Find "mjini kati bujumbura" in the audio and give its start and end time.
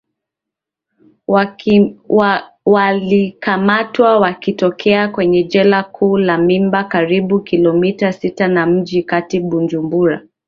8.65-10.21